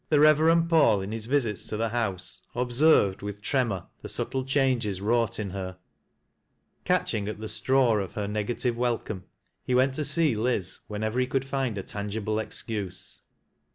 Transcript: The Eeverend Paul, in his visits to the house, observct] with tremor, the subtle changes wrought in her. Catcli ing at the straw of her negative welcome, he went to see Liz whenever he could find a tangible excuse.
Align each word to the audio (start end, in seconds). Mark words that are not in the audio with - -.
The 0.09 0.17
Eeverend 0.17 0.67
Paul, 0.67 1.01
in 1.01 1.11
his 1.11 1.27
visits 1.27 1.67
to 1.67 1.77
the 1.77 1.89
house, 1.89 2.41
observct] 2.55 3.21
with 3.21 3.39
tremor, 3.39 3.85
the 4.01 4.09
subtle 4.09 4.43
changes 4.43 4.99
wrought 4.99 5.37
in 5.39 5.51
her. 5.51 5.77
Catcli 6.87 7.13
ing 7.13 7.27
at 7.27 7.37
the 7.39 7.47
straw 7.47 7.99
of 7.99 8.13
her 8.13 8.27
negative 8.27 8.75
welcome, 8.75 9.25
he 9.63 9.75
went 9.75 9.93
to 9.93 10.03
see 10.03 10.35
Liz 10.35 10.79
whenever 10.87 11.19
he 11.19 11.27
could 11.27 11.45
find 11.45 11.77
a 11.77 11.83
tangible 11.83 12.39
excuse. 12.39 13.21